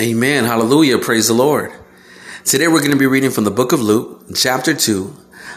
Amen. 0.00 0.44
Hallelujah. 0.44 0.96
Praise 0.98 1.26
the 1.26 1.34
Lord. 1.34 1.72
Today 2.44 2.68
we're 2.68 2.78
going 2.78 2.92
to 2.92 2.96
be 2.96 3.06
reading 3.06 3.32
from 3.32 3.42
the 3.42 3.50
book 3.50 3.72
of 3.72 3.80
Luke, 3.80 4.26
chapter 4.32 4.72
2, 4.72 5.12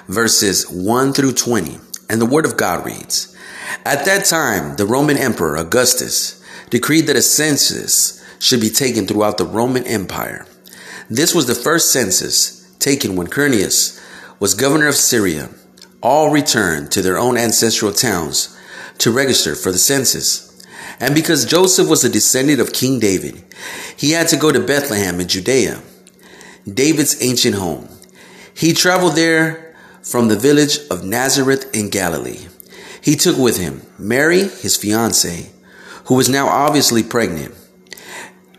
verses 0.08 0.68
1 0.68 1.14
through 1.14 1.34
20. 1.34 1.78
And 2.10 2.20
the 2.20 2.26
word 2.26 2.46
of 2.46 2.58
God 2.58 2.84
reads 2.84 3.38
At 3.86 4.04
that 4.06 4.26
time, 4.26 4.78
the 4.78 4.88
Roman 4.88 5.16
Emperor 5.16 5.58
Augustus 5.58 6.44
decreed 6.72 7.06
that 7.06 7.16
a 7.16 7.22
census 7.22 8.26
should 8.40 8.60
be 8.60 8.72
taken 8.72 9.06
throughout 9.06 9.38
the 9.38 9.46
Roman 9.46 9.86
Empire. 9.86 10.48
This 11.08 11.36
was 11.36 11.46
the 11.46 11.54
first 11.54 11.94
census 11.94 12.68
taken 12.80 13.16
when 13.16 13.28
Quirinius 13.28 14.04
was 14.40 14.56
governor 14.56 14.88
of 14.88 14.96
Syria. 14.96 15.52
All 16.02 16.32
returned 16.32 16.92
to 16.94 17.04
their 17.04 17.20
own 17.20 17.38
ancestral 17.38 17.94
towns 17.94 18.58
to 18.98 19.12
register 19.12 19.54
for 19.54 19.72
the 19.72 19.78
census. 19.78 20.48
And 21.00 21.14
because 21.14 21.46
Joseph 21.46 21.88
was 21.88 22.04
a 22.04 22.10
descendant 22.10 22.60
of 22.60 22.74
King 22.74 23.00
David, 23.00 23.44
he 24.02 24.14
had 24.14 24.28
to 24.28 24.36
go 24.36 24.52
to 24.52 24.60
Bethlehem 24.60 25.20
in 25.20 25.28
Judea, 25.28 25.80
David's 26.68 27.22
ancient 27.22 27.54
home. 27.54 27.88
He 28.52 28.74
traveled 28.74 29.14
there 29.14 29.76
from 30.02 30.28
the 30.28 30.36
village 30.36 30.80
of 30.90 31.04
Nazareth 31.04 31.70
in 31.72 31.92
Galilee. 31.92 32.48
He 33.00 33.16
took 33.16 33.38
with 33.38 33.60
him 33.60 33.84
Mary, 34.00 34.40
his 34.40 34.76
fiancée, 34.76 35.52
who 36.06 36.16
was 36.16 36.30
now 36.30 36.48
obviously 36.48 37.04
pregnant. 37.04 37.54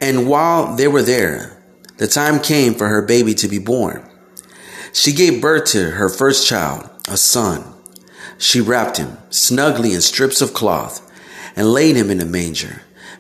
And 0.00 0.28
while 0.28 0.76
they 0.76 0.86
were 0.86 1.02
there, 1.02 1.60
the 1.96 2.06
time 2.06 2.38
came 2.38 2.74
for 2.74 2.86
her 2.86 3.02
baby 3.02 3.34
to 3.34 3.48
be 3.48 3.58
born. 3.58 4.08
She 4.92 5.12
gave 5.12 5.42
birth 5.42 5.64
to 5.72 5.90
her 5.90 6.08
first 6.08 6.46
child, 6.46 6.88
a 7.08 7.16
son. 7.16 7.64
She 8.38 8.60
wrapped 8.60 8.98
him 8.98 9.18
snugly 9.30 9.92
in 9.92 10.02
strips 10.02 10.40
of 10.40 10.54
cloth 10.54 11.10
and 11.56 11.72
laid 11.72 11.96
him 11.96 12.12
in 12.12 12.20
a 12.20 12.24
manger 12.24 12.82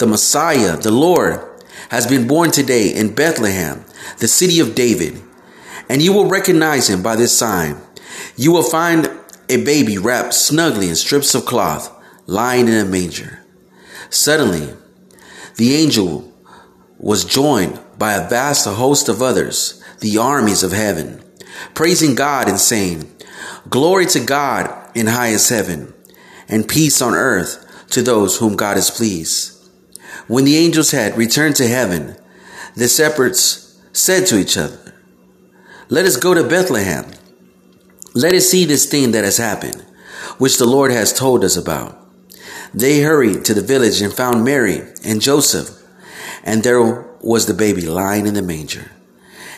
the 0.00 0.06
Messiah, 0.06 0.78
the 0.78 0.90
Lord, 0.90 1.40
has 1.90 2.06
been 2.06 2.26
born 2.26 2.50
today 2.50 2.88
in 2.88 3.14
Bethlehem, 3.14 3.84
the 4.18 4.28
city 4.28 4.58
of 4.58 4.74
David. 4.74 5.22
And 5.90 6.00
you 6.00 6.12
will 6.14 6.26
recognize 6.26 6.88
him 6.88 7.02
by 7.02 7.16
this 7.16 7.36
sign. 7.36 7.76
You 8.34 8.50
will 8.50 8.62
find 8.62 9.10
a 9.50 9.62
baby 9.62 9.98
wrapped 9.98 10.32
snugly 10.32 10.88
in 10.88 10.96
strips 10.96 11.34
of 11.34 11.44
cloth, 11.44 11.94
lying 12.26 12.66
in 12.66 12.74
a 12.74 12.84
manger. 12.86 13.44
Suddenly, 14.08 14.72
the 15.56 15.74
angel 15.74 16.32
was 16.98 17.24
joined 17.26 17.78
by 17.98 18.14
a 18.14 18.28
vast 18.28 18.66
host 18.66 19.10
of 19.10 19.20
others, 19.20 19.84
the 20.00 20.16
armies 20.16 20.62
of 20.62 20.72
heaven, 20.72 21.22
praising 21.74 22.14
God 22.14 22.48
and 22.48 22.58
saying, 22.58 23.10
Glory 23.68 24.06
to 24.06 24.20
God 24.20 24.90
in 24.94 25.08
highest 25.08 25.50
heaven, 25.50 25.92
and 26.48 26.66
peace 26.66 27.02
on 27.02 27.12
earth 27.12 27.86
to 27.90 28.00
those 28.00 28.38
whom 28.38 28.56
God 28.56 28.78
is 28.78 28.90
pleased. 28.90 29.59
When 30.26 30.44
the 30.44 30.56
angels 30.56 30.90
had 30.90 31.16
returned 31.16 31.56
to 31.56 31.68
heaven, 31.68 32.16
the 32.74 32.88
shepherds 32.88 33.80
said 33.92 34.26
to 34.26 34.38
each 34.38 34.56
other, 34.56 34.94
Let 35.88 36.04
us 36.04 36.16
go 36.16 36.34
to 36.34 36.44
Bethlehem. 36.44 37.06
Let 38.14 38.34
us 38.34 38.48
see 38.48 38.64
this 38.64 38.86
thing 38.86 39.12
that 39.12 39.24
has 39.24 39.36
happened, 39.36 39.84
which 40.38 40.58
the 40.58 40.66
Lord 40.66 40.92
has 40.92 41.12
told 41.12 41.44
us 41.44 41.56
about. 41.56 41.96
They 42.72 43.00
hurried 43.00 43.44
to 43.46 43.54
the 43.54 43.62
village 43.62 44.00
and 44.00 44.12
found 44.12 44.44
Mary 44.44 44.82
and 45.04 45.20
Joseph, 45.20 45.70
and 46.44 46.62
there 46.62 47.02
was 47.20 47.46
the 47.46 47.54
baby 47.54 47.82
lying 47.82 48.26
in 48.26 48.34
the 48.34 48.42
manger. 48.42 48.90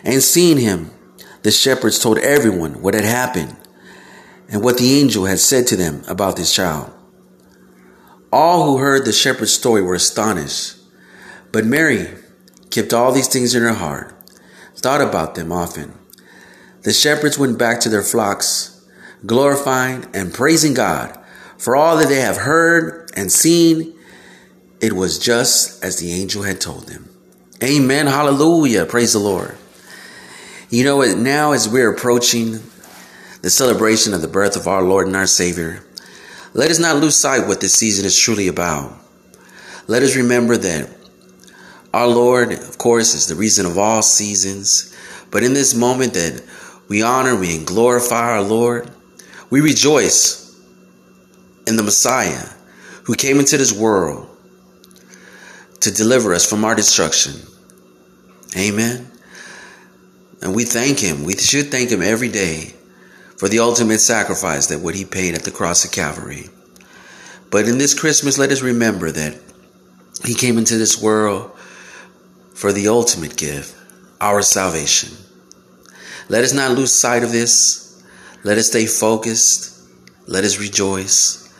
And 0.04 0.22
seeing 0.22 0.58
him, 0.58 0.90
the 1.42 1.50
shepherds 1.50 1.98
told 1.98 2.18
everyone 2.18 2.82
what 2.82 2.94
had 2.94 3.04
happened 3.04 3.56
and 4.48 4.62
what 4.62 4.78
the 4.78 5.00
angel 5.00 5.26
had 5.26 5.38
said 5.38 5.66
to 5.68 5.76
them 5.76 6.02
about 6.08 6.36
this 6.36 6.54
child. 6.54 6.92
All 8.32 8.64
who 8.64 8.78
heard 8.78 9.04
the 9.04 9.12
shepherd's 9.12 9.52
story 9.52 9.82
were 9.82 9.94
astonished. 9.94 10.76
But 11.52 11.66
Mary 11.66 12.08
kept 12.70 12.94
all 12.94 13.12
these 13.12 13.28
things 13.28 13.54
in 13.54 13.62
her 13.62 13.74
heart, 13.74 14.14
thought 14.74 15.02
about 15.02 15.34
them 15.34 15.52
often. 15.52 15.92
The 16.82 16.94
shepherds 16.94 17.38
went 17.38 17.58
back 17.58 17.80
to 17.80 17.90
their 17.90 18.02
flocks, 18.02 18.82
glorifying 19.26 20.06
and 20.14 20.32
praising 20.32 20.72
God 20.72 21.18
for 21.58 21.76
all 21.76 21.96
that 21.98 22.08
they 22.08 22.20
have 22.20 22.38
heard 22.38 23.10
and 23.14 23.30
seen. 23.30 23.94
It 24.80 24.94
was 24.94 25.18
just 25.18 25.84
as 25.84 25.98
the 25.98 26.12
angel 26.12 26.42
had 26.42 26.60
told 26.60 26.88
them. 26.88 27.08
Amen. 27.62 28.06
Hallelujah. 28.06 28.86
Praise 28.86 29.12
the 29.12 29.20
Lord. 29.20 29.56
You 30.70 30.84
know, 30.84 31.02
now 31.14 31.52
as 31.52 31.68
we're 31.68 31.92
approaching 31.92 32.60
the 33.42 33.50
celebration 33.50 34.14
of 34.14 34.22
the 34.22 34.28
birth 34.28 34.56
of 34.56 34.66
our 34.66 34.82
Lord 34.82 35.06
and 35.06 35.14
our 35.14 35.26
Savior, 35.26 35.84
let 36.54 36.70
us 36.70 36.78
not 36.78 36.96
lose 36.96 37.16
sight 37.16 37.48
what 37.48 37.60
this 37.60 37.74
season 37.74 38.04
is 38.04 38.18
truly 38.18 38.48
about. 38.48 38.92
Let 39.86 40.02
us 40.02 40.16
remember 40.16 40.56
that 40.56 40.90
our 41.94 42.06
Lord, 42.06 42.52
of 42.52 42.78
course, 42.78 43.14
is 43.14 43.26
the 43.26 43.34
reason 43.34 43.66
of 43.66 43.78
all 43.78 44.02
seasons. 44.02 44.94
But 45.30 45.42
in 45.42 45.54
this 45.54 45.74
moment 45.74 46.14
that 46.14 46.42
we 46.88 47.02
honor, 47.02 47.36
we 47.36 47.64
glorify 47.64 48.32
our 48.32 48.42
Lord, 48.42 48.90
we 49.50 49.60
rejoice 49.60 50.54
in 51.66 51.76
the 51.76 51.82
Messiah 51.82 52.48
who 53.04 53.14
came 53.14 53.38
into 53.38 53.56
this 53.56 53.72
world 53.72 54.28
to 55.80 55.90
deliver 55.90 56.34
us 56.34 56.48
from 56.48 56.64
our 56.64 56.74
destruction. 56.74 57.34
Amen. 58.56 59.10
And 60.42 60.54
we 60.54 60.64
thank 60.64 60.98
him. 60.98 61.24
We 61.24 61.36
should 61.36 61.70
thank 61.70 61.90
him 61.90 62.02
every 62.02 62.28
day 62.28 62.74
for 63.42 63.48
the 63.48 63.58
ultimate 63.58 63.98
sacrifice 63.98 64.68
that 64.68 64.78
what 64.78 64.94
he 64.94 65.04
paid 65.04 65.34
at 65.34 65.42
the 65.42 65.50
cross 65.50 65.84
of 65.84 65.90
Calvary. 65.90 66.48
But 67.50 67.66
in 67.66 67.76
this 67.76 67.92
Christmas, 67.92 68.38
let 68.38 68.52
us 68.52 68.62
remember 68.62 69.10
that 69.10 69.36
he 70.24 70.32
came 70.32 70.58
into 70.58 70.78
this 70.78 71.02
world 71.02 71.50
for 72.54 72.72
the 72.72 72.86
ultimate 72.86 73.36
gift, 73.36 73.74
our 74.20 74.42
salvation. 74.42 75.10
Let 76.28 76.44
us 76.44 76.52
not 76.52 76.76
lose 76.76 76.92
sight 76.92 77.24
of 77.24 77.32
this. 77.32 78.00
Let 78.44 78.58
us 78.58 78.68
stay 78.68 78.86
focused. 78.86 79.88
Let 80.28 80.44
us 80.44 80.60
rejoice. 80.60 81.52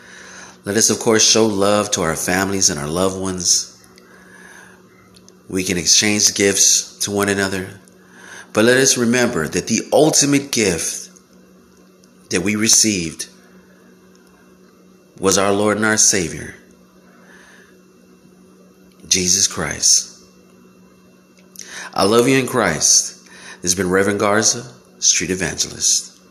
Let 0.65 0.77
us, 0.77 0.89
of 0.89 1.01
course, 1.01 1.29
show 1.29 1.47
love 1.47 1.91
to 1.91 2.03
our 2.03 2.15
families 2.15 2.71
and 2.71 2.79
our 2.79 2.87
loved 2.87 3.21
ones. 3.21 3.85
We 5.49 5.65
can 5.65 5.79
exchange 5.79 6.33
gifts 6.37 6.99
to 6.99 7.11
one 7.11 7.29
another. 7.29 7.81
But 8.53 8.67
let 8.67 8.77
us 8.77 8.97
remember 8.97 9.49
that 9.49 9.67
the 9.67 9.89
ultimate 9.93 10.53
gift 10.53 11.02
that 12.33 12.43
we 12.43 12.57
received 12.57 13.29
was 15.19 15.39
our 15.39 15.53
Lord 15.53 15.77
and 15.77 15.87
our 15.87 15.97
Savior, 15.97 16.55
Jesus 19.07 19.47
Christ. 19.47 20.25
I 21.95 22.05
love 22.05 22.27
you 22.27 22.39
in 22.39 22.47
Christ. 22.47 23.25
This 23.61 23.73
has 23.73 23.75
been 23.75 23.91
Reverend 23.91 24.19
Garza, 24.19 24.73
Street 24.99 25.31
Evangelist. 25.31 26.12